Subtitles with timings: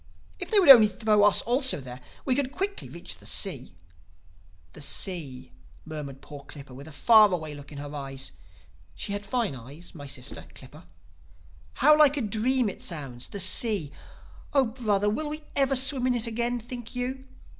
[0.39, 3.75] If they would only throw us also there, we could quickly reach the sea.'
[4.73, 5.51] "'The Sea!'
[5.85, 8.31] murmured poor Clippa with a far away look in her eyes
[8.95, 10.87] (she had fine eyes, had my sister, Clippa).
[11.73, 13.91] 'How like a dream it sounds—the Sea!
[14.53, 17.27] Oh brother, will we ever swim in it again, think you?